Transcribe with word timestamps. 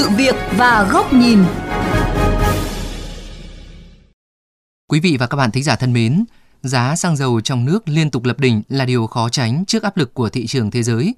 sự 0.00 0.08
việc 0.08 0.34
và 0.56 0.88
góc 0.92 1.12
nhìn. 1.12 1.38
Quý 4.88 5.00
vị 5.00 5.16
và 5.16 5.26
các 5.26 5.36
bạn 5.36 5.50
thính 5.50 5.62
giả 5.62 5.76
thân 5.76 5.92
mến, 5.92 6.24
giá 6.62 6.96
xăng 6.96 7.16
dầu 7.16 7.40
trong 7.40 7.64
nước 7.64 7.88
liên 7.88 8.10
tục 8.10 8.24
lập 8.24 8.38
đỉnh 8.38 8.62
là 8.68 8.84
điều 8.84 9.06
khó 9.06 9.28
tránh 9.28 9.64
trước 9.64 9.82
áp 9.82 9.96
lực 9.96 10.14
của 10.14 10.28
thị 10.28 10.46
trường 10.46 10.70
thế 10.70 10.82
giới. 10.82 11.14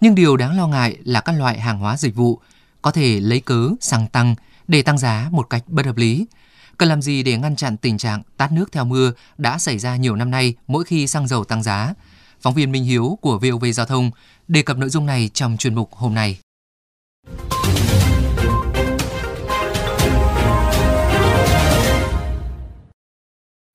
Nhưng 0.00 0.14
điều 0.14 0.36
đáng 0.36 0.56
lo 0.56 0.66
ngại 0.66 0.96
là 1.04 1.20
các 1.20 1.32
loại 1.32 1.60
hàng 1.60 1.78
hóa 1.78 1.96
dịch 1.96 2.14
vụ 2.14 2.40
có 2.82 2.90
thể 2.90 3.20
lấy 3.20 3.40
cớ 3.40 3.68
xăng 3.80 4.06
tăng 4.06 4.34
để 4.68 4.82
tăng 4.82 4.98
giá 4.98 5.28
một 5.30 5.50
cách 5.50 5.62
bất 5.66 5.86
hợp 5.86 5.96
lý. 5.96 6.26
Cần 6.78 6.88
làm 6.88 7.02
gì 7.02 7.22
để 7.22 7.38
ngăn 7.38 7.56
chặn 7.56 7.76
tình 7.76 7.98
trạng 7.98 8.22
tát 8.36 8.52
nước 8.52 8.72
theo 8.72 8.84
mưa 8.84 9.12
đã 9.38 9.58
xảy 9.58 9.78
ra 9.78 9.96
nhiều 9.96 10.16
năm 10.16 10.30
nay 10.30 10.54
mỗi 10.66 10.84
khi 10.84 11.06
xăng 11.06 11.28
dầu 11.28 11.44
tăng 11.44 11.62
giá? 11.62 11.94
Phóng 12.40 12.54
viên 12.54 12.72
Minh 12.72 12.84
Hiếu 12.84 13.18
của 13.20 13.38
VOV 13.38 13.64
Giao 13.74 13.86
thông 13.86 14.10
đề 14.48 14.62
cập 14.62 14.78
nội 14.78 14.88
dung 14.90 15.06
này 15.06 15.30
trong 15.34 15.56
chuyên 15.56 15.74
mục 15.74 15.94
hôm 15.94 16.14
nay. 16.14 16.38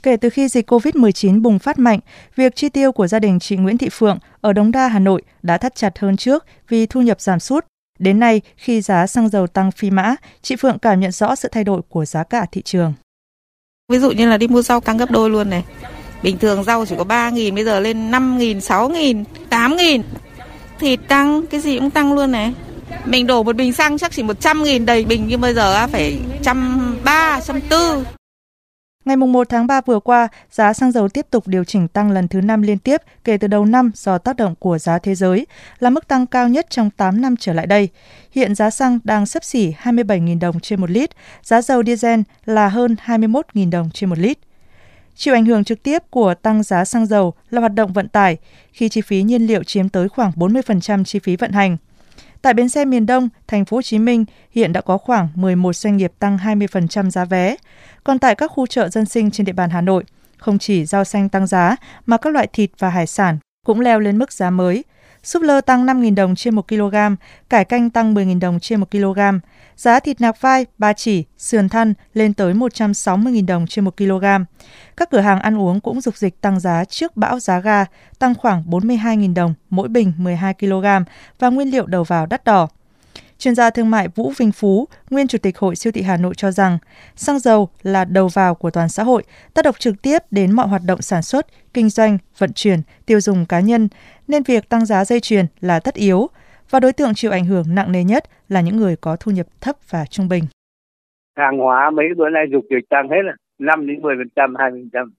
Kể 0.04 0.18
từ 0.18 0.30
khi 0.30 0.48
dịch 0.48 0.72
COVID-19 0.72 1.42
bùng 1.42 1.60
phát 1.60 1.80
mạnh, 1.80 2.00
việc 2.36 2.56
chi 2.56 2.70
tiêu 2.70 2.92
của 2.92 3.08
gia 3.08 3.20
đình 3.20 3.40
chị 3.40 3.58
Nguyễn 3.58 3.78
Thị 3.78 3.90
Phượng 3.92 4.18
ở 4.42 4.54
Đống 4.54 4.72
Đa, 4.72 4.88
Hà 4.88 5.00
Nội 5.00 5.22
đã 5.44 5.58
thắt 5.58 5.76
chặt 5.76 6.00
hơn 6.00 6.18
trước 6.18 6.46
vì 6.70 6.86
thu 6.86 7.02
nhập 7.02 7.22
giảm 7.22 7.40
sút. 7.40 7.66
Đến 8.00 8.20
nay, 8.20 8.42
khi 8.58 8.82
giá 8.82 9.08
xăng 9.08 9.30
dầu 9.30 9.48
tăng 9.48 9.72
phi 9.72 9.92
mã, 9.92 10.16
chị 10.42 10.56
Phượng 10.56 10.80
cảm 10.80 11.00
nhận 11.00 11.12
rõ 11.12 11.36
sự 11.36 11.50
thay 11.52 11.64
đổi 11.64 11.82
của 11.90 12.06
giá 12.06 12.24
cả 12.24 12.46
thị 12.52 12.62
trường. 12.62 12.94
Ví 13.92 14.00
dụ 14.00 14.12
như 14.12 14.30
là 14.30 14.38
đi 14.38 14.48
mua 14.48 14.62
rau 14.62 14.80
tăng 14.80 14.98
gấp 14.98 15.12
đôi 15.12 15.30
luôn 15.30 15.50
này. 15.50 15.64
Bình 16.24 16.38
thường 16.38 16.64
rau 16.64 16.86
chỉ 16.86 16.96
có 16.98 17.04
3.000, 17.04 17.56
bây 17.56 17.66
giờ 17.66 17.80
lên 17.80 18.12
5.000, 18.12 18.60
6.000, 18.60 19.24
8.000. 19.50 20.02
Thịt 20.80 21.00
tăng, 21.08 21.48
cái 21.48 21.60
gì 21.60 21.80
cũng 21.80 21.90
tăng 21.90 22.14
luôn 22.14 22.32
này. 22.32 22.54
Mình 23.06 23.28
đổ 23.28 23.44
một 23.44 23.56
bình 23.56 23.74
xăng 23.74 23.98
chắc 23.98 24.12
chỉ 24.12 24.24
100.000 24.24 24.86
đầy 24.86 25.06
bình, 25.06 25.26
nhưng 25.28 25.42
bây 25.42 25.54
giờ 25.54 25.88
phải 25.88 26.20
130, 26.44 27.04
140. 27.04 28.19
Ngày 29.10 29.18
1 29.18 29.50
tháng 29.50 29.68
3 29.68 29.82
vừa 29.82 30.00
qua, 30.00 30.28
giá 30.52 30.74
xăng 30.74 30.92
dầu 30.92 31.10
tiếp 31.10 31.26
tục 31.30 31.48
điều 31.48 31.64
chỉnh 31.64 31.88
tăng 31.88 32.12
lần 32.12 32.28
thứ 32.28 32.42
5 32.42 32.62
liên 32.62 32.78
tiếp 32.78 33.02
kể 33.24 33.38
từ 33.38 33.48
đầu 33.48 33.66
năm 33.66 33.92
do 33.96 34.18
tác 34.18 34.36
động 34.36 34.56
của 34.60 34.78
giá 34.78 35.00
thế 35.00 35.16
giới, 35.16 35.48
là 35.80 35.90
mức 35.90 36.08
tăng 36.08 36.26
cao 36.26 36.50
nhất 36.50 36.66
trong 36.70 36.90
8 36.90 37.22
năm 37.22 37.36
trở 37.38 37.54
lại 37.54 37.68
đây. 37.68 37.90
Hiện 38.32 38.56
giá 38.56 38.70
xăng 38.70 39.00
đang 39.04 39.26
sấp 39.26 39.44
xỉ 39.44 39.74
27.000 39.84 40.40
đồng 40.40 40.60
trên 40.60 40.82
một 40.82 40.90
lít, 40.90 41.10
giá 41.44 41.62
dầu 41.62 41.84
diesel 41.84 42.20
là 42.46 42.70
hơn 42.70 42.96
21.000 43.06 43.70
đồng 43.70 43.90
trên 43.94 44.10
một 44.10 44.20
lít. 44.20 44.38
Chịu 45.16 45.34
ảnh 45.34 45.46
hưởng 45.46 45.64
trực 45.64 45.84
tiếp 45.84 46.04
của 46.10 46.34
tăng 46.34 46.64
giá 46.64 46.86
xăng 46.86 47.06
dầu 47.06 47.34
là 47.50 47.60
hoạt 47.60 47.74
động 47.74 47.94
vận 47.94 48.08
tải, 48.08 48.38
khi 48.74 48.90
chi 48.90 49.02
phí 49.02 49.24
nhiên 49.24 49.48
liệu 49.48 49.64
chiếm 49.64 49.90
tới 49.90 50.10
khoảng 50.10 50.32
40% 50.32 51.04
chi 51.04 51.20
phí 51.20 51.36
vận 51.36 51.52
hành. 51.52 51.78
Tại 52.42 52.54
bến 52.54 52.70
xe 52.70 52.86
miền 52.86 53.06
Đông, 53.06 53.30
thành 53.48 53.66
phố 53.66 53.78
Hồ 53.78 53.82
Chí 53.82 54.00
Minh 54.00 54.26
hiện 54.52 54.74
đã 54.74 54.82
có 54.82 54.98
khoảng 54.98 55.28
11 55.36 55.76
doanh 55.76 55.98
nghiệp 55.98 56.12
tăng 56.20 56.38
20% 56.38 57.10
giá 57.10 57.26
vé. 57.26 57.56
Còn 58.04 58.20
tại 58.20 58.36
các 58.36 58.52
khu 58.52 58.68
chợ 58.68 58.90
dân 58.90 59.06
sinh 59.06 59.32
trên 59.32 59.46
địa 59.46 59.54
bàn 59.54 59.70
Hà 59.70 59.82
Nội, 59.82 60.04
không 60.38 60.60
chỉ 60.60 60.86
rau 60.86 61.04
xanh 61.04 61.30
tăng 61.30 61.48
giá 61.48 61.76
mà 62.06 62.18
các 62.18 62.34
loại 62.34 62.48
thịt 62.54 62.70
và 62.80 62.90
hải 62.90 63.08
sản 63.08 63.38
cũng 63.66 63.80
leo 63.80 64.00
lên 64.00 64.18
mức 64.18 64.32
giá 64.32 64.50
mới. 64.50 64.84
Súp 65.24 65.42
lơ 65.42 65.62
tăng 65.62 65.86
5.000 65.86 66.16
đồng 66.16 66.36
trên 66.36 66.56
1 66.56 66.68
kg, 66.68 66.96
cải 67.50 67.66
canh 67.66 67.90
tăng 67.90 68.14
10.000 68.14 68.40
đồng 68.40 68.60
trên 68.60 68.80
1 68.80 68.92
kg. 68.92 69.20
Giá 69.80 70.00
thịt 70.00 70.22
nạc 70.22 70.42
vai, 70.42 70.66
ba 70.78 70.94
chỉ, 70.94 71.26
sườn 71.38 71.70
thăn 71.70 71.94
lên 72.14 72.34
tới 72.34 72.54
160.000 72.54 73.46
đồng 73.46 73.68
trên 73.68 73.86
1 73.86 73.98
kg. 73.98 74.26
Các 74.98 75.10
cửa 75.12 75.20
hàng 75.20 75.40
ăn 75.40 75.60
uống 75.60 75.80
cũng 75.80 76.02
dục 76.02 76.18
dịch 76.18 76.42
tăng 76.42 76.60
giá 76.60 76.86
trước 76.86 77.18
bão 77.18 77.40
giá 77.40 77.60
ga, 77.60 77.86
tăng 78.20 78.36
khoảng 78.36 78.64
42.000 78.64 79.34
đồng 79.34 79.54
mỗi 79.70 79.88
bình 79.88 80.14
12 80.18 80.54
kg 80.54 80.86
và 81.40 81.50
nguyên 81.50 81.72
liệu 81.72 81.86
đầu 81.86 82.04
vào 82.04 82.26
đắt 82.26 82.44
đỏ. 82.44 82.68
Chuyên 83.38 83.56
gia 83.56 83.70
thương 83.70 83.90
mại 83.90 84.08
Vũ 84.08 84.34
Vinh 84.38 84.52
Phú, 84.52 84.88
nguyên 85.10 85.28
chủ 85.28 85.38
tịch 85.38 85.58
Hội 85.58 85.76
siêu 85.76 85.92
thị 85.92 86.02
Hà 86.02 86.18
Nội 86.18 86.34
cho 86.38 86.52
rằng, 86.52 86.78
xăng 87.16 87.40
dầu 87.40 87.70
là 87.84 88.06
đầu 88.06 88.28
vào 88.28 88.56
của 88.56 88.72
toàn 88.72 88.90
xã 88.90 89.04
hội, 89.04 89.24
tác 89.54 89.66
động 89.66 89.76
trực 89.80 90.02
tiếp 90.02 90.24
đến 90.32 90.52
mọi 90.52 90.68
hoạt 90.68 90.82
động 90.86 91.02
sản 91.02 91.24
xuất, 91.24 91.48
kinh 91.74 91.90
doanh, 91.90 92.18
vận 92.38 92.54
chuyển, 92.54 92.82
tiêu 93.06 93.22
dùng 93.22 93.46
cá 93.46 93.60
nhân, 93.60 93.88
nên 94.28 94.44
việc 94.44 94.70
tăng 94.70 94.86
giá 94.86 95.06
dây 95.06 95.20
chuyền 95.20 95.46
là 95.62 95.80
tất 95.80 95.96
yếu 95.96 96.30
và 96.70 96.80
đối 96.80 96.94
tượng 96.94 97.16
chịu 97.16 97.32
ảnh 97.32 97.46
hưởng 97.46 97.76
nặng 97.76 97.92
nề 97.92 98.04
nhất 98.04 98.26
là 98.50 98.62
những 98.62 98.78
người 98.78 98.96
có 99.02 99.18
thu 99.20 99.32
nhập 99.32 99.48
thấp 99.62 99.76
và 99.90 100.06
trung 100.10 100.30
bình. 100.30 100.44
Hàng 101.36 101.58
hóa 101.58 101.90
mấy 101.90 102.06
bữa 102.18 102.30
nay 102.30 102.46
dục 102.52 102.66
dịch 102.70 102.90
tăng 102.90 103.10
hết 103.10 103.22
là 103.24 103.36
5 103.60 103.88
đến 103.88 104.02
10 104.02 104.16
phần 104.18 104.30
trăm, 104.36 104.56
20 104.56 104.82
phần 104.82 104.90
trăm. 104.94 105.12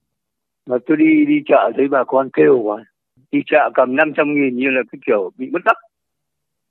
Mà 0.67 0.77
tôi 0.85 0.97
đi 0.97 1.25
đi 1.25 1.41
chợ 1.47 1.71
thấy 1.77 1.87
bà 1.87 2.03
con 2.03 2.29
kêu 2.33 2.59
quá. 2.63 2.83
Đi 3.31 3.39
chợ 3.45 3.69
cầm 3.73 3.95
500 3.95 4.33
nghìn 4.33 4.55
như 4.55 4.69
là 4.69 4.81
cái 4.91 4.99
kiểu 5.07 5.31
bị 5.37 5.49
mất 5.49 5.59
đất. 5.65 5.77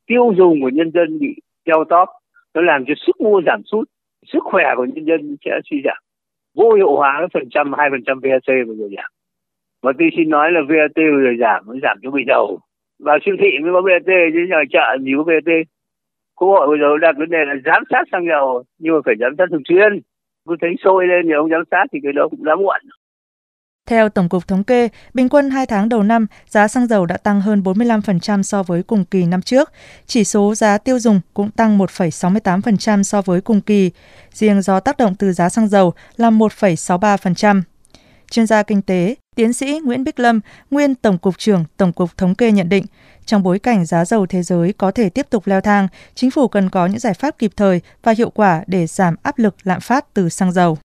Tiêu 0.07 0.33
dùng 0.37 0.61
của 0.61 0.69
nhân 0.69 0.91
dân 0.95 1.19
bị 1.19 1.35
treo 1.67 1.85
tóp. 1.91 2.09
Nó 2.55 2.63
làm 2.63 2.85
cho 2.87 2.95
sức 3.07 3.21
mua 3.21 3.41
giảm 3.47 3.63
sút. 3.65 3.89
Sức 4.33 4.43
khỏe 4.45 4.65
của 4.77 4.85
nhân 4.85 5.05
dân 5.05 5.37
sẽ 5.45 5.51
suy 5.71 5.83
giảm. 5.85 5.97
Vô 6.55 6.73
hiệu 6.73 6.97
hóa 6.97 7.17
cái 7.19 7.29
phần 7.35 7.49
trăm, 7.51 7.73
2 7.79 7.89
phần 7.91 8.03
trăm 8.07 8.21
VAT 8.23 8.67
vừa 8.67 8.75
rồi 8.75 8.91
giảm. 8.97 9.11
Và 9.83 9.93
tôi 9.99 10.09
xin 10.17 10.31
nói 10.31 10.53
là 10.53 10.61
VAT 10.69 10.97
vừa 10.97 11.21
rồi 11.25 11.37
giảm, 11.41 11.65
nó 11.67 11.75
giảm 11.83 11.99
cho 12.03 12.11
bị 12.11 12.25
đầu 12.27 12.61
vào 13.01 13.19
siêu 13.25 13.37
thị 13.39 13.59
mới 13.63 13.73
có 13.73 13.83
VAT 13.83 14.07
chứ 14.07 14.47
nhà 14.51 14.63
chợ 14.71 14.97
nhiều 15.01 15.25
có 15.25 15.33
VAT 15.33 15.53
quốc 16.41 16.51
hội 16.57 16.67
bây 16.71 16.79
giờ 16.83 16.89
đặt 17.05 17.15
vấn 17.19 17.31
đề 17.31 17.43
là 17.49 17.55
giám 17.67 17.83
sát 17.91 18.05
xăng 18.13 18.27
dầu 18.33 18.63
nhưng 18.79 18.95
mà 18.95 19.01
phải 19.07 19.15
giám 19.21 19.33
sát 19.39 19.49
thường 19.51 19.69
xuyên 19.69 19.91
cứ 20.49 20.55
thấy 20.61 20.71
sôi 20.85 21.07
lên 21.11 21.23
thì 21.27 21.33
ông 21.41 21.51
giám 21.51 21.65
sát 21.71 21.85
thì 21.93 21.99
cái 22.03 22.13
đó 22.13 22.29
cũng 22.31 22.45
đã 22.45 22.55
muộn 22.63 22.81
theo 23.91 24.09
Tổng 24.09 24.29
cục 24.29 24.49
Thống 24.49 24.65
kê, 24.65 24.89
bình 25.15 25.29
quân 25.29 25.51
2 25.51 25.67
tháng 25.67 25.89
đầu 25.89 26.03
năm, 26.03 26.27
giá 26.47 26.69
xăng 26.69 26.87
dầu 26.87 27.07
đã 27.07 27.17
tăng 27.17 27.41
hơn 27.41 27.63
45% 27.63 28.43
so 28.43 28.63
với 28.63 28.83
cùng 28.83 29.05
kỳ 29.05 29.27
năm 29.27 29.43
trước. 29.43 29.73
Chỉ 30.07 30.25
số 30.25 30.55
giá 30.55 30.79
tiêu 30.79 30.99
dùng 30.99 31.21
cũng 31.35 31.51
tăng 31.51 31.79
1,68% 31.79 33.03
so 33.03 33.23
với 33.23 33.41
cùng 33.41 33.61
kỳ. 33.61 33.91
Riêng 34.33 34.63
do 34.63 34.81
tác 34.81 34.97
động 34.97 35.15
từ 35.19 35.33
giá 35.33 35.49
xăng 35.49 35.69
dầu 35.69 35.93
là 36.17 36.31
1,63%. 36.31 37.63
Chuyên 38.31 38.47
gia 38.47 38.63
kinh 38.63 38.83
tế, 38.83 39.15
tiến 39.37 39.53
sĩ 39.53 39.81
Nguyễn 39.85 40.05
Bích 40.05 40.21
Lâm, 40.21 40.41
nguyên 40.71 40.95
Tổng 40.95 41.19
cục 41.19 41.39
trưởng 41.39 41.65
Tổng 41.77 41.93
cục 41.93 42.17
Thống 42.17 42.35
kê 42.35 42.53
nhận 42.53 42.69
định, 42.69 42.85
trong 43.25 43.43
bối 43.43 43.59
cảnh 43.59 43.85
giá 43.85 44.05
dầu 44.05 44.27
thế 44.27 44.43
giới 44.43 44.73
có 44.79 44.91
thể 44.91 45.09
tiếp 45.15 45.27
tục 45.31 45.43
leo 45.47 45.61
thang, 45.61 45.89
chính 46.15 46.31
phủ 46.31 46.49
cần 46.49 46.69
có 46.73 46.87
những 46.87 46.99
giải 46.99 47.15
pháp 47.15 47.39
kịp 47.39 47.51
thời 47.57 47.81
và 48.03 48.15
hiệu 48.19 48.31
quả 48.31 48.65
để 48.67 48.87
giảm 48.87 49.15
áp 49.23 49.35
lực 49.39 49.55
lạm 49.65 49.79
phát 49.83 50.15
từ 50.15 50.29
xăng 50.29 50.53
dầu. 50.53 50.79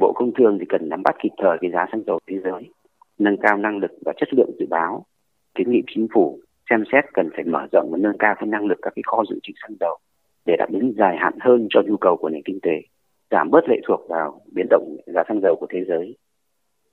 Bộ 0.00 0.12
Công 0.14 0.32
Thương 0.38 0.58
thì 0.60 0.66
cần 0.68 0.88
nắm 0.88 1.02
bắt 1.02 1.16
kịp 1.22 1.32
thời 1.42 1.58
cái 1.60 1.70
giá 1.70 1.86
xăng 1.92 2.02
dầu 2.06 2.18
thế 2.30 2.36
giới, 2.44 2.70
nâng 3.18 3.36
cao 3.42 3.56
năng 3.56 3.78
lực 3.78 3.90
và 4.04 4.12
chất 4.16 4.28
lượng 4.36 4.50
dự 4.58 4.66
báo, 4.70 5.06
kiến 5.54 5.70
nghị 5.70 5.82
chính 5.94 6.06
phủ 6.14 6.40
xem 6.70 6.84
xét 6.92 7.04
cần 7.14 7.30
phải 7.34 7.44
mở 7.44 7.66
rộng 7.72 7.88
và 7.92 7.98
nâng 7.98 8.18
cao 8.18 8.34
cái 8.38 8.46
năng 8.46 8.66
lực 8.66 8.78
các 8.82 8.92
cái 8.96 9.02
kho 9.06 9.22
dự 9.30 9.38
trữ 9.42 9.52
xăng 9.62 9.76
dầu 9.80 9.98
để 10.46 10.56
đáp 10.58 10.66
ứng 10.72 10.92
dài 10.98 11.16
hạn 11.20 11.38
hơn 11.40 11.66
cho 11.70 11.80
nhu 11.86 11.96
cầu 11.96 12.16
của 12.16 12.28
nền 12.28 12.42
kinh 12.44 12.58
tế, 12.62 12.82
giảm 13.30 13.50
bớt 13.50 13.68
lệ 13.68 13.76
thuộc 13.88 14.00
vào 14.08 14.40
biến 14.52 14.66
động 14.70 14.96
giá 15.06 15.22
xăng 15.28 15.40
dầu 15.42 15.56
của 15.60 15.66
thế 15.70 15.84
giới 15.88 16.16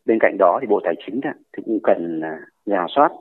bên 0.07 0.17
cạnh 0.21 0.37
đó 0.39 0.59
thì 0.61 0.67
bộ 0.67 0.79
tài 0.83 0.93
chính 1.05 1.21
thì 1.57 1.63
cũng 1.65 1.79
cần 1.83 2.21
à, 2.21 2.39
giả 2.65 2.85
soát 2.95 3.11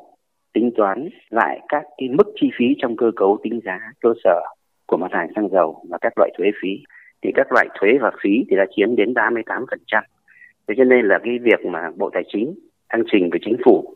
tính 0.56 0.70
toán 0.76 1.08
lại 1.30 1.60
các 1.68 1.84
cái 1.98 2.08
mức 2.08 2.32
chi 2.40 2.50
phí 2.58 2.64
trong 2.78 2.96
cơ 2.96 3.10
cấu 3.16 3.38
tính 3.42 3.60
giá 3.64 3.78
cơ 4.00 4.08
sở 4.24 4.40
của 4.86 4.96
mặt 4.96 5.12
hàng 5.12 5.28
xăng 5.36 5.48
dầu 5.52 5.84
và 5.90 5.98
các 6.00 6.12
loại 6.16 6.30
thuế 6.38 6.46
phí 6.62 6.68
thì 7.22 7.30
các 7.34 7.52
loại 7.52 7.68
thuế 7.80 7.90
và 8.00 8.10
phí 8.22 8.30
thì 8.50 8.56
đã 8.56 8.64
chiếm 8.76 8.96
đến 8.96 9.12
38%. 9.12 9.66
Thế 10.68 10.74
cho 10.78 10.84
nên 10.84 11.06
là 11.06 11.18
cái 11.24 11.38
việc 11.42 11.64
mà 11.64 11.90
Bộ 11.96 12.10
Tài 12.14 12.22
chính 12.32 12.54
đang 12.92 13.02
trình 13.12 13.30
với 13.30 13.40
chính 13.44 13.56
phủ 13.64 13.94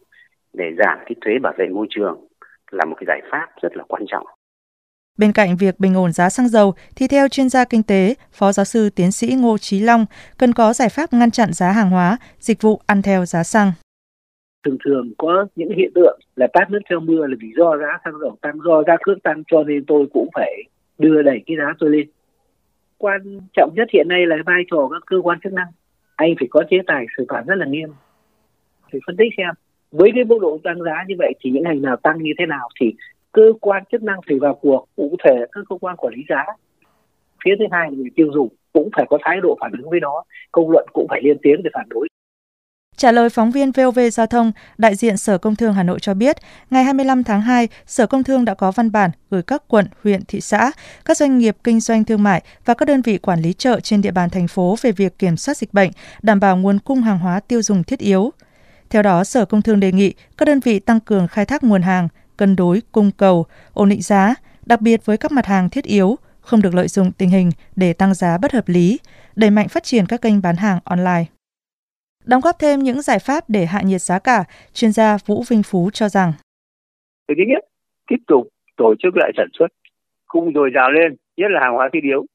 để 0.53 0.65
giảm 0.79 0.99
cái 1.07 1.15
thuế 1.21 1.39
bảo 1.43 1.53
vệ 1.59 1.69
môi 1.69 1.87
trường 1.91 2.27
là 2.71 2.85
một 2.85 2.95
cái 2.99 3.05
giải 3.07 3.21
pháp 3.31 3.47
rất 3.63 3.77
là 3.77 3.85
quan 3.89 4.03
trọng. 4.07 4.27
Bên 5.19 5.33
cạnh 5.33 5.57
việc 5.57 5.81
bình 5.81 5.95
ổn 5.95 6.13
giá 6.13 6.31
xăng 6.31 6.49
dầu 6.49 6.75
thì 6.97 7.09
theo 7.09 7.29
chuyên 7.29 7.49
gia 7.49 7.65
kinh 7.65 7.83
tế, 7.83 8.15
Phó 8.33 8.53
giáo 8.53 8.65
sư 8.65 8.91
tiến 8.91 9.13
sĩ 9.13 9.35
Ngô 9.39 9.59
Chí 9.59 9.81
Long 9.81 10.07
cần 10.39 10.53
có 10.53 10.73
giải 10.73 10.89
pháp 10.89 11.13
ngăn 11.13 11.31
chặn 11.31 11.53
giá 11.53 11.73
hàng 11.73 11.91
hóa, 11.91 12.17
dịch 12.39 12.63
vụ 12.63 12.81
ăn 12.87 13.03
theo 13.03 13.25
giá 13.25 13.43
xăng. 13.43 13.73
Thường 14.65 14.77
thường 14.85 15.13
có 15.19 15.47
những 15.57 15.71
hiện 15.77 15.91
tượng 15.95 16.21
là 16.37 16.47
tát 16.53 16.71
nước 16.71 16.81
theo 16.91 17.01
mưa 17.01 17.27
là 17.27 17.37
vì 17.41 17.49
do 17.57 17.77
giá 17.77 17.99
xăng 18.05 18.19
dầu 18.21 18.37
tăng, 18.41 18.59
do 18.65 18.83
giá 18.87 18.97
cước 19.03 19.23
tăng 19.23 19.43
cho 19.47 19.65
nên 19.65 19.85
tôi 19.85 20.07
cũng 20.13 20.29
phải 20.35 20.63
đưa 20.99 21.23
đẩy 21.23 21.43
cái 21.47 21.57
giá 21.57 21.75
tôi 21.79 21.91
lên. 21.91 22.09
Quan 22.99 23.41
trọng 23.53 23.73
nhất 23.77 23.89
hiện 23.93 24.07
nay 24.09 24.27
là 24.27 24.37
vai 24.47 24.63
trò 24.71 24.89
các 24.93 25.03
cơ 25.07 25.17
quan 25.23 25.41
chức 25.45 25.53
năng. 25.53 25.67
Anh 26.17 26.35
phải 26.39 26.49
có 26.51 26.63
chế 26.71 26.77
tài 26.87 27.07
xử 27.17 27.25
phạt 27.29 27.43
rất 27.47 27.55
là 27.55 27.67
nghiêm. 27.67 27.89
Phải 28.93 29.01
phân 29.07 29.17
tích 29.17 29.33
xem 29.37 29.55
với 29.93 30.11
cái 30.15 30.25
mức 30.25 30.39
độ 30.41 30.59
tăng 30.65 30.83
giá 30.83 31.05
như 31.09 31.15
vậy 31.19 31.33
thì 31.41 31.51
những 31.51 31.63
ngành 31.63 31.83
nào 31.83 31.97
tăng 31.97 32.23
như 32.23 32.33
thế 32.39 32.47
nào 32.47 32.69
thì 32.81 32.95
cơ 33.33 33.53
quan 33.61 33.85
chức 33.93 34.03
năng 34.03 34.21
phải 34.29 34.39
vào 34.39 34.55
cuộc 34.55 34.89
cụ 34.97 35.17
thể 35.25 35.47
các 35.53 35.65
cơ 35.69 35.77
quan 35.81 35.97
quản 35.97 36.15
lý 36.15 36.23
giá 36.29 36.45
phía 37.45 37.55
thứ 37.59 37.65
hai 37.73 37.91
là 37.91 37.97
người 37.97 38.11
tiêu 38.15 38.31
dùng 38.35 38.49
cũng 38.73 38.89
phải 38.97 39.07
có 39.09 39.19
thái 39.23 39.41
độ 39.43 39.57
phản 39.61 39.73
ứng 39.73 39.91
với 39.91 40.01
nó 40.01 40.23
công 40.53 40.71
luận 40.71 40.87
cũng 40.93 41.07
phải 41.09 41.21
lên 41.25 41.37
tiếng 41.43 41.63
để 41.63 41.71
phản 41.75 41.87
đối 41.89 42.09
Trả 43.01 43.13
lời 43.13 43.31
phóng 43.31 43.51
viên 43.51 43.73
VOV 43.73 43.99
Giao 44.13 44.27
thông, 44.27 44.53
đại 44.79 44.95
diện 44.95 45.17
Sở 45.17 45.39
Công 45.39 45.57
Thương 45.57 45.75
Hà 45.75 45.83
Nội 45.83 46.01
cho 46.01 46.15
biết, 46.15 46.37
ngày 46.71 46.85
25 46.85 47.25
tháng 47.25 47.41
2, 47.41 47.69
Sở 47.87 48.07
Công 48.07 48.25
Thương 48.25 48.45
đã 48.45 48.55
có 48.55 48.73
văn 48.73 48.93
bản 48.93 49.11
gửi 49.31 49.43
các 49.43 49.63
quận, 49.69 49.87
huyện, 50.03 50.25
thị 50.29 50.41
xã, 50.41 50.73
các 51.05 51.17
doanh 51.17 51.39
nghiệp 51.39 51.57
kinh 51.65 51.81
doanh 51.81 52.05
thương 52.05 52.23
mại 52.23 52.43
và 52.65 52.75
các 52.75 52.87
đơn 52.87 53.03
vị 53.03 53.19
quản 53.19 53.41
lý 53.41 53.53
chợ 53.53 53.81
trên 53.81 54.03
địa 54.03 54.11
bàn 54.11 54.31
thành 54.31 54.49
phố 54.49 54.77
về 54.83 54.93
việc 54.93 55.19
kiểm 55.19 55.37
soát 55.37 55.57
dịch 55.57 55.75
bệnh, 55.75 55.91
đảm 56.23 56.41
bảo 56.41 56.57
nguồn 56.57 56.79
cung 56.79 57.03
hàng 57.03 57.19
hóa 57.19 57.41
tiêu 57.41 57.63
dùng 57.63 57.85
thiết 57.85 57.99
yếu. 57.99 58.31
Theo 58.91 59.03
đó, 59.03 59.25
Sở 59.25 59.45
Công 59.45 59.63
Thương 59.63 59.81
đề 59.81 59.93
nghị 59.93 60.15
các 60.37 60.45
đơn 60.45 60.61
vị 60.61 60.79
tăng 60.79 61.01
cường 61.01 61.29
khai 61.29 61.45
thác 61.45 61.65
nguồn 61.65 61.83
hàng, 61.83 62.09
cân 62.37 62.57
đối 62.57 62.83
cung 62.93 63.11
cầu, 63.11 63.47
ổn 63.73 63.89
định 63.89 64.03
giá, 64.03 64.35
đặc 64.67 64.81
biệt 64.81 65.05
với 65.05 65.17
các 65.17 65.33
mặt 65.33 65.47
hàng 65.47 65.71
thiết 65.71 65.85
yếu, 65.85 66.19
không 66.41 66.63
được 66.63 66.75
lợi 66.75 66.89
dụng 66.89 67.13
tình 67.13 67.31
hình 67.31 67.51
để 67.77 67.93
tăng 67.93 68.15
giá 68.15 68.39
bất 68.39 68.53
hợp 68.53 68.69
lý, 68.69 68.99
đẩy 69.37 69.51
mạnh 69.51 69.69
phát 69.69 69.85
triển 69.85 70.07
các 70.07 70.23
kênh 70.23 70.43
bán 70.43 70.57
hàng 70.57 70.79
online. 70.85 71.25
Đóng 72.31 72.41
góp 72.45 72.57
thêm 72.59 72.81
những 72.81 73.03
giải 73.03 73.19
pháp 73.19 73.45
để 73.49 73.67
hạ 73.67 73.81
nhiệt 73.85 74.01
giá 74.01 74.19
cả, 74.19 74.45
chuyên 74.73 74.93
gia 74.93 75.17
Vũ 75.27 75.43
Vinh 75.51 75.63
Phú 75.63 75.91
cho 75.93 76.09
rằng 76.09 76.33
Thứ 77.29 77.35
nhất, 77.49 77.65
tiếp 78.09 78.17
tục 78.27 78.49
tổ 78.77 78.95
chức 78.99 79.17
lại 79.17 79.33
sản 79.37 79.49
xuất, 79.59 79.67
cung 80.27 80.53
dồi 80.55 80.71
dào 80.75 80.91
lên, 80.91 81.17
nhất 81.37 81.51
là 81.51 81.61
hàng 81.61 81.75
hóa 81.75 81.89
thiết 81.93 82.03
yếu, 82.03 82.27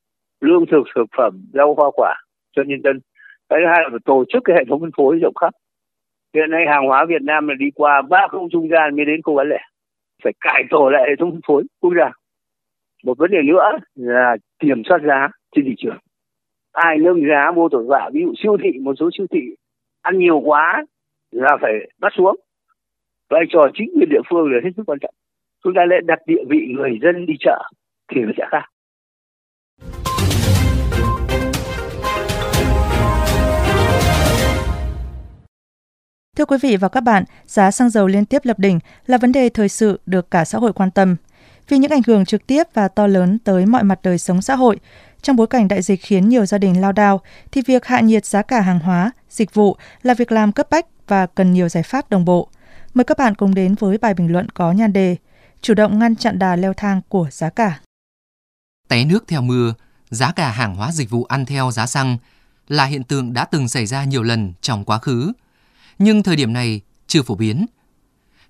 lương 0.42 0.65
thực, 0.71 0.83
thực 0.95 1.06
phẩm, 1.18 1.45
rau 1.53 1.75
hoa 1.75 1.92
quả 1.95 2.15
cho 2.56 2.63
nhân 2.68 2.81
dân. 2.83 3.00
Cái 3.50 3.59
thứ 3.62 3.68
hai 3.68 3.80
là 3.92 3.97
tổ 4.06 4.24
chức 4.30 4.42
cái 4.45 4.56
hệ 4.56 4.63
thống 4.69 4.80
phân 4.81 4.92
phối 4.97 5.19
rộng 5.21 5.33
khắp. 5.42 5.53
Hiện 6.33 6.50
nay 6.50 6.62
hàng 6.68 6.88
hóa 6.88 7.06
Việt 7.09 7.21
Nam 7.21 7.48
là 7.48 7.53
đi 7.59 7.65
qua 7.75 8.01
ba 8.01 8.27
khâu 8.31 8.50
trung 8.51 8.69
gian 8.71 8.95
mới 8.95 9.06
đến 9.06 9.21
khâu 9.21 9.36
bán 9.36 9.50
lẻ. 9.50 9.62
Phải 10.24 10.33
cải 10.39 10.63
tổ 10.69 10.89
lại 10.89 11.03
hệ 11.09 11.15
thống 11.19 11.31
phân 11.31 11.41
phối 11.48 11.63
quốc 11.81 11.94
gia. 11.98 12.12
Một 13.03 13.18
vấn 13.18 13.31
đề 13.31 13.41
nữa 13.44 13.63
là 13.95 14.38
kiểm 14.59 14.81
soát 14.89 15.00
giá 15.07 15.30
trên 15.56 15.65
thị 15.65 15.74
trường. 15.77 15.98
Ai 16.71 16.98
nâng 16.98 17.21
giá 17.30 17.51
vô 17.56 17.69
tội 17.69 17.86
vạ, 17.88 18.09
ví 18.13 18.21
dụ 18.21 18.33
siêu 18.44 18.57
thị, 18.63 18.80
một 18.80 18.94
số 19.00 19.09
siêu 19.18 19.27
thị 19.31 19.41
ăn 20.05 20.19
nhiều 20.19 20.39
quá 20.45 20.85
là 21.31 21.57
phải 21.61 21.71
bắt 21.99 22.13
xuống. 22.17 22.35
Vai 23.29 23.41
trò 23.49 23.59
chính 23.73 23.89
quyền 23.95 24.09
địa 24.09 24.21
phương 24.29 24.51
là 24.51 24.59
hết 24.63 24.69
sức 24.77 24.83
quan 24.87 24.99
trọng. 25.01 25.13
Chúng 25.63 25.73
ta 25.75 25.81
lại 25.89 25.99
đặt 26.05 26.19
địa 26.25 26.43
vị 26.49 26.57
người 26.77 26.91
dân 27.03 27.25
đi 27.25 27.33
chợ 27.39 27.69
thì 28.11 28.21
nó 28.21 28.31
sẽ 28.37 28.43
khác. 28.51 28.65
Thưa 36.37 36.45
quý 36.45 36.57
vị 36.61 36.77
và 36.77 36.89
các 36.89 37.01
bạn, 37.01 37.23
giá 37.45 37.71
xăng 37.71 37.89
dầu 37.89 38.07
liên 38.07 38.25
tiếp 38.25 38.41
lập 38.43 38.59
đỉnh 38.59 38.79
là 39.05 39.17
vấn 39.17 39.31
đề 39.31 39.49
thời 39.49 39.69
sự 39.69 39.99
được 40.05 40.31
cả 40.31 40.45
xã 40.45 40.57
hội 40.57 40.73
quan 40.73 40.91
tâm. 40.91 41.15
Vì 41.69 41.77
những 41.77 41.91
ảnh 41.91 42.01
hưởng 42.07 42.25
trực 42.25 42.47
tiếp 42.47 42.63
và 42.73 42.87
to 42.87 43.07
lớn 43.07 43.37
tới 43.45 43.65
mọi 43.65 43.83
mặt 43.83 43.99
đời 44.03 44.17
sống 44.17 44.41
xã 44.41 44.55
hội, 44.55 44.77
trong 45.25 45.36
bối 45.36 45.48
cảnh 45.48 45.68
đại 45.68 45.81
dịch 45.81 46.01
khiến 46.01 46.30
nhiều 46.30 46.45
gia 46.45 46.57
đình 46.57 46.81
lao 46.81 46.92
đao, 46.92 47.22
thì 47.51 47.62
việc 47.62 47.86
hạ 47.86 48.00
nhiệt 48.00 48.25
giá 48.25 48.42
cả 48.42 48.62
hàng 48.62 48.80
hóa, 48.80 49.12
dịch 49.30 49.54
vụ 49.54 49.77
là 50.01 50.13
việc 50.13 50.31
làm 50.31 50.51
cấp 50.51 50.68
bách 50.69 50.86
và 51.07 51.25
cần 51.25 51.54
nhiều 51.54 51.69
giải 51.69 51.83
pháp 51.83 52.10
đồng 52.10 52.25
bộ. 52.25 52.50
Mời 52.94 53.04
các 53.04 53.18
bạn 53.18 53.36
cùng 53.36 53.56
đến 53.56 53.75
với 53.75 53.98
bài 53.98 54.13
bình 54.13 54.31
luận 54.31 54.50
có 54.50 54.72
nhan 54.72 54.94
đề 54.94 55.16
Chủ 55.62 55.74
động 55.74 56.00
ngăn 56.00 56.16
chặn 56.16 56.39
đà 56.39 56.56
leo 56.56 56.74
thang 56.74 57.01
của 57.10 57.27
giá 57.31 57.50
cả. 57.50 57.80
Té 58.88 59.06
nước 59.06 59.24
theo 59.27 59.42
mưa, 59.42 59.74
giá 60.10 60.31
cả 60.31 60.51
hàng 60.51 60.75
hóa 60.75 60.92
dịch 60.92 61.10
vụ 61.10 61.24
ăn 61.24 61.45
theo 61.45 61.72
giá 61.72 61.88
xăng 61.88 62.18
là 62.68 62.86
hiện 62.86 63.04
tượng 63.04 63.33
đã 63.33 63.45
từng 63.45 63.68
xảy 63.68 63.86
ra 63.86 64.04
nhiều 64.04 64.24
lần 64.24 64.54
trong 64.62 64.86
quá 64.86 64.98
khứ– 64.98 65.31
nhưng 66.00 66.24
thời 66.24 66.36
điểm 66.36 66.54
này 66.54 66.81
chưa 67.07 67.22
phổ 67.22 67.36
biến. 67.36 67.66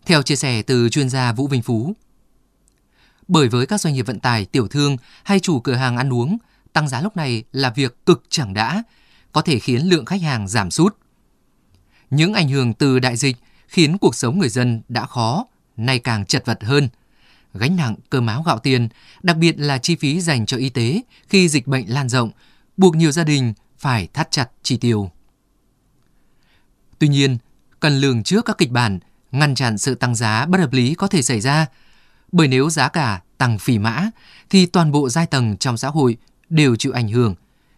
Theo 0.06 0.22
chia 0.22 0.36
sẻ 0.36 0.62
từ 0.62 0.90
chuyên 0.90 1.10
gia 1.10 1.34
Vũ 1.34 1.48
Vinh 1.48 1.62
Phú, 1.62 1.94
bởi 3.28 3.50
với 3.50 3.66
các 3.66 3.82
doanh 3.82 3.94
nghiệp 3.94 4.08
vận 4.08 4.20
tải, 4.20 4.46
tiểu 4.46 4.68
thương 4.68 4.98
hay 5.24 5.40
chủ 5.40 5.60
cửa 5.60 5.74
hàng 5.74 5.98
ăn 5.98 6.14
uống, 6.14 6.38
tăng 6.76 6.88
giá 6.88 7.02
lúc 7.02 7.18
này 7.18 7.44
là 7.52 7.70
việc 7.70 8.06
cực 8.06 8.24
chẳng 8.30 8.54
đã, 8.54 8.84
có 9.32 9.42
thể 9.42 9.60
khiến 9.60 9.82
lượng 9.82 10.06
khách 10.06 10.22
hàng 10.22 10.48
giảm 10.48 10.72
sút. 10.72 10.96
Những 12.10 12.34
ảnh 12.34 12.50
hưởng 12.50 12.74
từ 12.74 13.00
đại 13.00 13.18
dịch 13.18 13.38
khiến 13.68 13.98
cuộc 13.98 14.16
sống 14.16 14.40
người 14.40 14.50
dân 14.50 14.82
đã 14.88 15.06
khó, 15.06 15.46
nay 15.78 16.00
càng 16.00 16.26
chật 16.26 16.46
vật 16.46 16.64
hơn. 16.64 16.90
Gánh 17.54 17.76
nặng 17.76 17.96
cơm 18.10 18.28
áo 18.28 18.44
gạo 18.44 18.60
tiền, 18.60 18.88
đặc 19.24 19.38
biệt 19.38 19.60
là 19.60 19.78
chi 19.78 19.96
phí 19.96 20.22
dành 20.22 20.46
cho 20.46 20.58
y 20.58 20.70
tế 20.70 21.02
khi 21.28 21.50
dịch 21.50 21.68
bệnh 21.68 21.94
lan 21.94 22.10
rộng, 22.10 22.32
buộc 22.78 22.96
nhiều 22.96 23.12
gia 23.12 23.24
đình 23.24 23.54
phải 23.78 24.08
thắt 24.14 24.32
chặt 24.32 24.50
chi 24.64 24.78
tiêu. 24.78 25.12
Tuy 27.00 27.08
nhiên, 27.08 27.38
cần 27.80 27.98
lường 28.02 28.24
trước 28.24 28.46
các 28.46 28.58
kịch 28.58 28.72
bản, 28.72 29.00
ngăn 29.32 29.56
chặn 29.56 29.78
sự 29.78 29.96
tăng 29.96 30.16
giá 30.16 30.46
bất 30.46 30.60
hợp 30.60 30.74
lý 30.74 30.96
có 30.96 31.08
thể 31.08 31.22
xảy 31.22 31.42
ra. 31.42 31.66
Bởi 32.32 32.48
nếu 32.48 32.70
giá 32.70 32.90
cả 32.90 33.22
tăng 33.38 33.58
phỉ 33.58 33.80
mã, 33.80 34.10
thì 34.50 34.66
toàn 34.66 34.92
bộ 34.92 35.10
giai 35.10 35.26
tầng 35.26 35.58
trong 35.58 35.78
xã 35.78 35.88
hội 35.88 36.18
đều 36.50 36.76
chịu 36.76 36.92
ảnh 36.92 37.08
hưởng, 37.08 37.36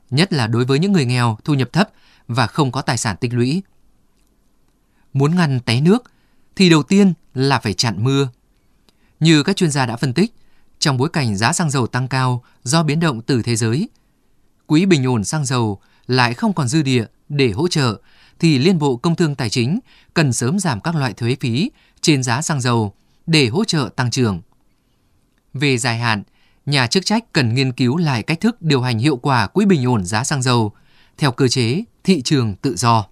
nhất 0.09 0.33
là 0.33 0.47
đối 0.47 0.65
với 0.65 0.79
những 0.79 0.91
người 0.91 1.05
nghèo, 1.05 1.37
thu 1.43 1.53
nhập 1.53 1.69
thấp 1.73 1.89
và 2.27 2.47
không 2.47 2.71
có 2.71 2.81
tài 2.81 2.97
sản 2.97 3.17
tích 3.17 3.33
lũy. 3.33 3.61
Muốn 5.13 5.35
ngăn 5.35 5.59
té 5.59 5.81
nước, 5.81 6.03
thì 6.55 6.69
đầu 6.69 6.83
tiên 6.83 7.13
là 7.33 7.59
phải 7.59 7.73
chặn 7.73 8.03
mưa. 8.03 8.29
Như 9.19 9.43
các 9.43 9.55
chuyên 9.55 9.71
gia 9.71 9.85
đã 9.85 9.95
phân 9.95 10.13
tích, 10.13 10.33
trong 10.79 10.97
bối 10.97 11.09
cảnh 11.13 11.35
giá 11.35 11.53
xăng 11.53 11.69
dầu 11.69 11.87
tăng 11.87 12.07
cao 12.07 12.43
do 12.63 12.83
biến 12.83 12.99
động 12.99 13.21
từ 13.21 13.41
thế 13.41 13.55
giới, 13.55 13.89
quỹ 14.65 14.85
bình 14.85 15.05
ổn 15.05 15.23
xăng 15.23 15.45
dầu 15.45 15.79
lại 16.07 16.33
không 16.33 16.53
còn 16.53 16.67
dư 16.67 16.81
địa 16.81 17.05
để 17.29 17.51
hỗ 17.51 17.67
trợ 17.67 18.01
thì 18.39 18.57
Liên 18.57 18.79
Bộ 18.79 18.95
Công 18.97 19.15
Thương 19.15 19.35
Tài 19.35 19.49
chính 19.49 19.79
cần 20.13 20.33
sớm 20.33 20.59
giảm 20.59 20.81
các 20.81 20.95
loại 20.95 21.13
thuế 21.13 21.35
phí 21.39 21.71
trên 22.01 22.23
giá 22.23 22.41
xăng 22.41 22.61
dầu 22.61 22.93
để 23.27 23.47
hỗ 23.47 23.63
trợ 23.65 23.89
tăng 23.95 24.11
trưởng. 24.11 24.41
Về 25.53 25.77
dài 25.77 25.97
hạn, 25.97 26.23
nhà 26.67 26.87
chức 26.87 27.05
trách 27.05 27.33
cần 27.33 27.53
nghiên 27.53 27.71
cứu 27.71 27.97
lại 27.97 28.23
cách 28.23 28.39
thức 28.39 28.61
điều 28.61 28.81
hành 28.81 28.99
hiệu 28.99 29.17
quả 29.17 29.47
quỹ 29.47 29.65
bình 29.65 29.85
ổn 29.85 30.05
giá 30.05 30.23
xăng 30.23 30.41
dầu 30.41 30.71
theo 31.17 31.31
cơ 31.31 31.47
chế 31.47 31.83
thị 32.03 32.21
trường 32.21 32.55
tự 32.55 32.75
do. 32.75 33.05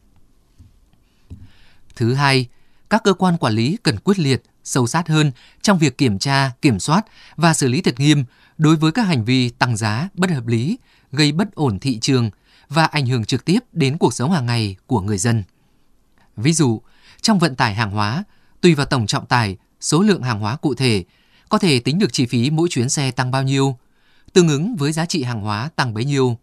Thứ 1.95 2.13
hai, 2.13 2.47
các 2.89 3.03
cơ 3.03 3.13
quan 3.13 3.37
quản 3.37 3.53
lý 3.53 3.77
cần 3.83 3.97
quyết 3.99 4.19
liệt, 4.19 4.43
sâu 4.63 4.87
sát 4.87 5.07
hơn 5.07 5.31
trong 5.61 5.77
việc 5.77 5.97
kiểm 5.97 6.19
tra, 6.19 6.51
kiểm 6.61 6.79
soát 6.79 7.05
và 7.35 7.53
xử 7.53 7.67
lý 7.67 7.81
thật 7.81 7.99
nghiêm 7.99 8.25
đối 8.57 8.75
với 8.75 8.91
các 8.91 9.03
hành 9.03 9.25
vi 9.25 9.49
tăng 9.49 9.77
giá 9.77 10.09
bất 10.13 10.29
hợp 10.29 10.47
lý, 10.47 10.77
gây 11.11 11.31
bất 11.31 11.55
ổn 11.55 11.79
thị 11.79 11.99
trường– 11.99 12.29
và 12.69 12.85
ảnh 12.85 13.05
hưởng 13.05 13.25
trực 13.25 13.45
tiếp 13.45 13.59
đến 13.71 13.97
cuộc 13.97 14.13
sống 14.13 14.31
hàng 14.31 14.45
ngày 14.45 14.75
của 14.87 15.01
người 15.01 15.17
dân. 15.17 15.43
Ví 16.37 16.53
dụ, 16.53 16.81
trong 17.21 17.39
vận 17.39 17.55
tải 17.55 17.73
hàng 17.75 17.91
hóa, 17.91 18.23
tùy 18.61 18.75
vào 18.75 18.85
tổng 18.85 19.07
trọng 19.07 19.25
tải, 19.25 19.57
số 19.81 20.01
lượng 20.01 20.23
hàng 20.23 20.39
hóa 20.39 20.55
cụ 20.55 20.75
thể, 20.75 21.03
có 21.49 21.57
thể 21.57 21.79
tính 21.79 21.99
được 21.99 22.13
chi 22.13 22.25
phí 22.25 22.49
mỗi 22.49 22.69
chuyến 22.69 22.89
xe 22.89 23.11
tăng 23.11 23.31
bao 23.31 23.43
nhiêu, 23.43 23.77
tương 24.33 24.47
ứng 24.47 24.75
với 24.75 24.91
giá 24.91 25.05
trị 25.05 25.23
hàng 25.23 25.41
hóa 25.41 25.69
tăng 25.75 25.93
bấy 25.93 26.05
nhiêu. 26.05 26.37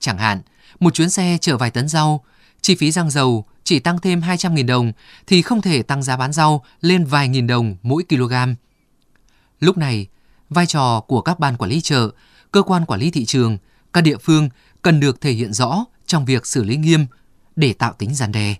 Chẳng 0.00 0.18
hạn, 0.18 0.40
một 0.80 0.94
chuyến 0.94 1.10
xe 1.10 1.38
chở 1.40 1.56
vài 1.56 1.70
tấn 1.70 1.88
rau, 1.88 2.24
chi 2.60 2.74
phí 2.74 2.92
xăng 2.92 3.10
dầu 3.10 3.44
chỉ 3.64 3.78
tăng 3.78 3.98
thêm 3.98 4.20
200.000 4.20 4.66
đồng 4.66 4.92
thì 5.26 5.42
không 5.42 5.62
thể 5.62 5.82
tăng 5.82 6.02
giá 6.02 6.16
bán 6.16 6.32
rau 6.32 6.64
lên 6.80 7.04
vài 7.04 7.28
nghìn 7.28 7.46
đồng 7.46 7.76
mỗi 7.82 8.04
kg. 8.08 8.34
Lúc 9.60 9.78
này, 9.78 10.06
vai 10.48 10.66
trò 10.66 11.00
của 11.00 11.20
các 11.20 11.38
ban 11.38 11.56
quản 11.56 11.70
lý 11.70 11.80
chợ, 11.80 12.10
cơ 12.52 12.62
quan 12.62 12.86
quản 12.86 13.00
lý 13.00 13.10
thị 13.10 13.24
trường, 13.24 13.58
các 13.92 14.00
địa 14.00 14.16
phương 14.16 14.48
cần 14.82 15.00
được 15.00 15.20
thể 15.20 15.32
hiện 15.32 15.52
rõ 15.52 15.84
trong 16.06 16.24
việc 16.24 16.46
xử 16.46 16.64
lý 16.64 16.76
nghiêm 16.76 17.06
để 17.56 17.72
tạo 17.72 17.92
tính 17.92 18.14
gian 18.14 18.32
đe. 18.32 18.54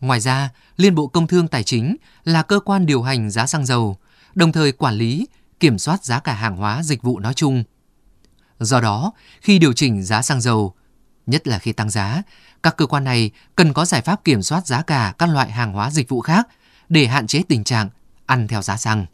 Ngoài 0.00 0.20
ra, 0.20 0.50
Liên 0.76 0.94
Bộ 0.94 1.06
Công 1.06 1.26
Thương 1.26 1.48
Tài 1.48 1.62
chính 1.62 1.96
là 2.24 2.42
cơ 2.42 2.60
quan 2.60 2.86
điều 2.86 3.02
hành 3.02 3.30
giá 3.30 3.46
xăng 3.46 3.66
dầu, 3.66 3.96
đồng 4.34 4.52
thời 4.52 4.72
quản 4.72 4.94
lý, 4.94 5.26
kiểm 5.60 5.78
soát 5.78 6.04
giá 6.04 6.20
cả 6.20 6.34
hàng 6.34 6.56
hóa 6.56 6.82
dịch 6.82 7.02
vụ 7.02 7.18
nói 7.18 7.34
chung. 7.34 7.64
Do 8.60 8.80
đó, 8.80 9.12
khi 9.40 9.58
điều 9.58 9.72
chỉnh 9.72 10.02
giá 10.02 10.22
xăng 10.22 10.40
dầu, 10.40 10.74
nhất 11.26 11.48
là 11.48 11.58
khi 11.58 11.72
tăng 11.72 11.90
giá, 11.90 12.22
các 12.62 12.76
cơ 12.76 12.86
quan 12.86 13.04
này 13.04 13.30
cần 13.56 13.72
có 13.72 13.84
giải 13.84 14.00
pháp 14.00 14.24
kiểm 14.24 14.42
soát 14.42 14.66
giá 14.66 14.82
cả 14.82 15.14
các 15.18 15.28
loại 15.28 15.50
hàng 15.50 15.72
hóa 15.72 15.90
dịch 15.90 16.08
vụ 16.08 16.20
khác 16.20 16.48
để 16.88 17.06
hạn 17.06 17.26
chế 17.26 17.42
tình 17.48 17.64
trạng 17.64 17.88
ăn 18.26 18.48
theo 18.48 18.62
giá 18.62 18.76
xăng. 18.76 19.06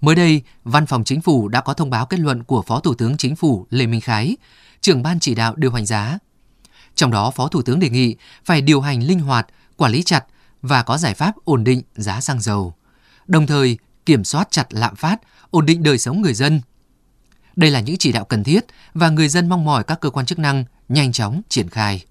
Mới 0.00 0.14
đây, 0.14 0.42
Văn 0.64 0.86
phòng 0.86 1.04
Chính 1.04 1.20
phủ 1.20 1.48
đã 1.48 1.60
có 1.60 1.74
thông 1.74 1.90
báo 1.90 2.06
kết 2.06 2.20
luận 2.20 2.44
của 2.44 2.62
Phó 2.62 2.80
Thủ 2.80 2.94
tướng 2.94 3.16
Chính 3.16 3.36
phủ 3.36 3.66
Lê 3.70 3.86
Minh 3.86 4.00
Khái, 4.00 4.36
trưởng 4.80 5.02
ban 5.02 5.20
chỉ 5.20 5.34
đạo 5.34 5.54
điều 5.56 5.72
hành 5.72 5.86
giá. 5.86 6.18
Trong 6.98 7.10
đó, 7.10 7.30
Phó 7.30 7.48
Thủ 7.48 7.62
tướng 7.62 7.80
đề 7.80 7.90
nghị 7.90 8.16
phải 8.44 8.60
điều 8.60 8.80
hành 8.80 9.02
linh 9.02 9.20
hoạt, 9.20 9.46
quản 9.76 9.92
lý 9.92 10.02
chặt 10.02 10.24
và 10.62 10.82
có 10.82 10.98
giải 10.98 11.14
pháp 11.14 11.34
ổn 11.44 11.64
định 11.64 11.82
giá 11.94 12.20
xăng 12.20 12.40
dầu, 12.40 12.74
đồng 13.26 13.46
thời 13.46 13.78
kiểm 14.06 14.24
soát 14.24 14.48
chặt 14.50 14.66
lạm 14.70 14.96
phát, 14.96 15.20
ổn 15.50 15.66
định 15.66 15.82
đời 15.82 15.98
sống 15.98 16.20
người 16.20 16.34
dân. 16.34 16.60
Đây 17.56 17.70
là 17.70 17.80
những 17.80 17.96
chỉ 17.98 18.12
đạo 18.12 18.24
cần 18.24 18.44
thiết 18.44 18.64
và 18.94 19.10
người 19.10 19.28
dân 19.28 19.48
mong 19.48 19.64
mỏi 19.64 19.84
các 19.84 20.00
cơ 20.00 20.10
quan 20.10 20.26
chức 20.26 20.38
năng 20.38 20.64
nhanh 20.88 21.12
chóng 21.12 21.42
triển 21.48 21.68
khai. 21.68 22.04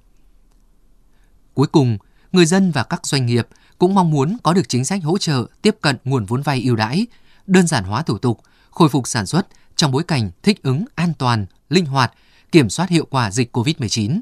Cuối 1.53 1.67
cùng, 1.67 1.97
người 2.31 2.45
dân 2.45 2.71
và 2.71 2.83
các 2.83 3.05
doanh 3.05 3.25
nghiệp 3.25 3.47
cũng 3.77 3.95
mong 3.95 4.11
muốn 4.11 4.37
có 4.43 4.53
được 4.53 4.69
chính 4.69 4.85
sách 4.85 5.03
hỗ 5.03 5.17
trợ 5.17 5.45
tiếp 5.61 5.75
cận 5.81 5.97
nguồn 6.03 6.25
vốn 6.25 6.41
vay 6.41 6.61
ưu 6.61 6.75
đãi 6.75 7.07
đơn 7.47 7.67
giản 7.67 7.83
hóa 7.83 8.03
thủ 8.03 8.17
tục, 8.17 8.41
khôi 8.71 8.89
phục 8.89 9.07
sản 9.07 9.25
xuất 9.25 9.47
trong 9.75 9.91
bối 9.91 10.03
cảnh 10.03 10.31
thích 10.43 10.63
ứng 10.63 10.85
an 10.95 11.13
toàn, 11.17 11.45
linh 11.69 11.85
hoạt, 11.85 12.13
kiểm 12.51 12.69
soát 12.69 12.89
hiệu 12.89 13.07
quả 13.09 13.31
dịch 13.31 13.57
COVID-19. 13.57 14.19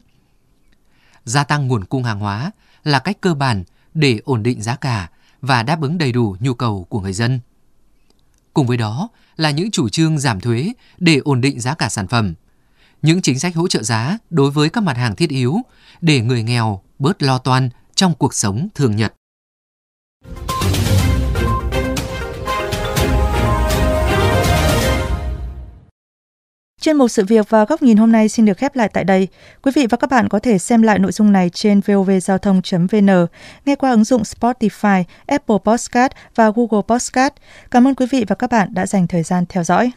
Gia 1.26 1.44
tăng 1.44 1.68
nguồn 1.68 1.84
cung 1.84 2.04
hàng 2.04 2.20
hóa 2.20 2.52
là 2.84 3.00
cách 3.00 3.18
cơ 3.22 3.34
bản 3.34 3.64
để 3.94 4.20
ổn 4.26 4.44
định 4.44 4.62
giá 4.62 4.76
cả 4.76 5.10
và 5.42 5.64
đáp 5.64 5.82
ứng 5.82 5.98
đầy 5.98 6.12
đủ 6.12 6.36
nhu 6.40 6.54
cầu 6.54 6.86
của 6.90 7.00
người 7.00 7.14
dân. 7.14 7.40
Cùng 8.54 8.68
với 8.68 8.78
đó 8.78 9.10
là 9.38 9.52
những 9.52 9.72
chủ 9.72 9.90
trương 9.90 10.20
giảm 10.20 10.42
thuế 10.42 10.74
để 10.98 11.18
ổn 11.18 11.42
định 11.42 11.60
giá 11.60 11.74
cả 11.74 11.90
sản 11.90 12.08
phẩm, 12.08 12.34
những 13.02 13.22
chính 13.22 13.40
sách 13.40 13.56
hỗ 13.56 13.68
trợ 13.68 13.84
giá 13.84 14.18
đối 14.30 14.52
với 14.52 14.70
các 14.70 14.84
mặt 14.84 14.98
hàng 14.98 15.16
thiết 15.16 15.30
yếu 15.30 15.58
để 16.02 16.22
người 16.22 16.44
nghèo 16.44 16.82
bớt 17.00 17.24
lo 17.24 17.38
toan 17.38 17.70
trong 17.96 18.14
cuộc 18.14 18.34
sống 18.34 18.68
thường 18.76 18.96
nhật. 18.96 19.14
Chuyên 26.86 26.98
mục 26.98 27.12
sự 27.12 27.26
việc 27.26 27.50
và 27.50 27.66
góc 27.66 27.82
nhìn 27.82 27.98
hôm 27.98 28.12
nay 28.12 28.30
xin 28.30 28.46
được 28.46 28.58
khép 28.58 28.76
lại 28.76 28.90
tại 28.94 29.04
đây. 29.04 29.28
Quý 29.62 29.72
vị 29.76 29.88
và 29.90 29.98
các 29.98 30.10
bạn 30.10 30.30
có 30.30 30.40
thể 30.40 30.58
xem 30.58 30.82
lại 30.82 31.00
nội 31.00 31.12
dung 31.12 31.32
này 31.32 31.50
trên 31.50 31.82
vovgiao 31.82 32.38
thông.vn, 32.38 33.28
nghe 33.66 33.76
qua 33.76 33.92
ứng 33.92 34.04
dụng 34.04 34.22
Spotify, 34.22 35.04
Apple 35.26 35.56
Podcast 35.66 36.12
và 36.36 36.52
Google 36.56 36.82
Podcast. 36.88 37.34
Cảm 37.72 37.88
ơn 37.88 37.96
quý 37.96 38.06
vị 38.12 38.26
và 38.28 38.36
các 38.36 38.52
bạn 38.52 38.74
đã 38.74 38.86
dành 38.86 39.08
thời 39.08 39.24
gian 39.24 39.46
theo 39.50 39.64
dõi. 39.64 39.92